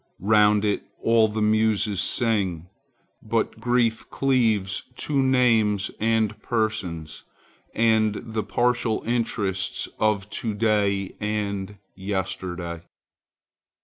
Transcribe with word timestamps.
Round 0.23 0.65
it 0.65 0.81
all 1.03 1.27
the 1.27 1.43
Muses 1.43 2.01
sing. 2.01 2.69
But 3.21 3.59
grief 3.59 4.09
cleaves 4.09 4.81
to 4.97 5.21
names, 5.21 5.91
and 5.99 6.41
persons, 6.41 7.23
and 7.75 8.15
the 8.15 8.41
partial 8.41 9.03
interests 9.05 9.87
of 9.99 10.27
to 10.31 10.55
day 10.55 11.15
and 11.19 11.77
yesterday. 11.95 12.81